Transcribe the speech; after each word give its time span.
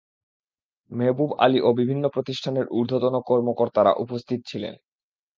মেহবুব 0.91 1.29
আলী 1.39 1.59
ও 1.61 1.69
বিভিন্ন 1.79 2.03
প্রতিষ্ঠানের 2.07 2.65
ঊর্ধ্বতন 2.71 3.15
কর্মকর্তারা 3.21 3.91
উপস্থিত 3.95 4.39
ছিলেন। 4.45 4.73